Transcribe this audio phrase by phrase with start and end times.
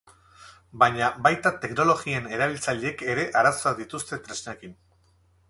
[0.83, 4.77] Baina baita teknologien erabiltzaileek ere arazoak dituzte tresnekin.